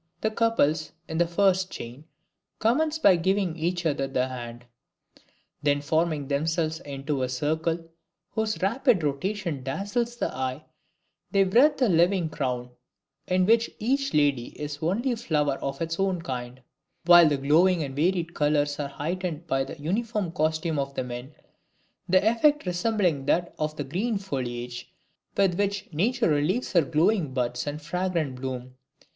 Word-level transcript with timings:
The 0.21 0.31
couples, 0.31 0.93
in 1.07 1.19
the 1.19 1.27
first 1.27 1.69
chain, 1.69 2.05
commence 2.57 2.97
by 2.97 3.17
giving 3.17 3.55
each 3.55 3.85
other 3.85 4.07
the 4.07 4.29
hand; 4.29 4.65
then 5.61 5.79
forming 5.79 6.27
themselves 6.27 6.79
into 6.79 7.21
a 7.21 7.29
circle, 7.29 7.87
whose 8.31 8.59
rapid 8.63 9.03
rotation 9.03 9.61
dazzles 9.61 10.15
the 10.15 10.33
eye, 10.35 10.65
they 11.29 11.43
wreathe 11.43 11.79
a 11.83 11.87
living 11.87 12.29
crown, 12.29 12.71
in 13.27 13.45
which 13.45 13.69
each 13.77 14.11
lady 14.11 14.59
is 14.59 14.77
the 14.77 14.87
only 14.87 15.13
flower 15.13 15.57
of 15.59 15.83
its 15.83 15.99
own 15.99 16.19
kind, 16.23 16.61
while 17.05 17.29
the 17.29 17.37
glowing 17.37 17.83
and 17.83 17.95
varied 17.95 18.33
colors 18.33 18.79
are 18.79 18.89
heightened 18.89 19.45
by 19.45 19.63
the 19.63 19.79
uniform 19.79 20.31
costume 20.31 20.79
of 20.79 20.95
the 20.95 21.03
men, 21.03 21.35
the 22.09 22.27
effect 22.27 22.65
resembling 22.65 23.25
that 23.25 23.53
of 23.59 23.75
the 23.77 23.83
dark 23.83 23.91
green 23.91 24.17
foliage 24.17 24.91
with 25.37 25.53
which 25.59 25.93
nature 25.93 26.29
relieves 26.29 26.73
her 26.73 26.81
glowing 26.81 27.35
buds 27.35 27.67
and 27.67 27.83
fragrant 27.83 28.33
bloom. 28.41 28.73